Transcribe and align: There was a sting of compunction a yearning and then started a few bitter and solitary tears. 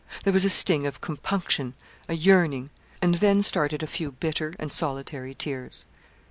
There 0.23 0.33
was 0.33 0.45
a 0.45 0.49
sting 0.49 0.87
of 0.87 0.99
compunction 0.99 1.75
a 2.09 2.15
yearning 2.15 2.71
and 3.03 3.13
then 3.13 3.43
started 3.43 3.83
a 3.83 3.85
few 3.85 4.11
bitter 4.11 4.55
and 4.57 4.71
solitary 4.71 5.35
tears. 5.35 5.85